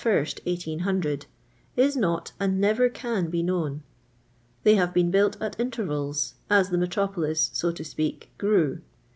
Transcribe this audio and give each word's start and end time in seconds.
1, 0.03 0.11
1800, 0.15 1.27
is 1.75 1.95
not 1.95 2.31
and 2.39 2.59
never 2.59 2.89
can 2.89 3.29
be 3.29 3.43
known. 3.43 3.83
They 4.63 4.73
have 4.73 4.95
been 4.95 5.11
bmlt 5.11 5.39
at 5.39 5.59
intervals, 5.59 6.33
as 6.49 6.71
the 6.71 6.77
metropolis, 6.79 7.51
so 7.53 7.71
to 7.71 7.83
speak, 7.83 8.31
grew. 8.39 8.81